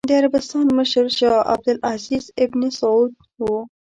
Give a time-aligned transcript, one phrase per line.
[0.09, 3.41] د عربستان مشر شاه عبد العزېز ابن سعود و.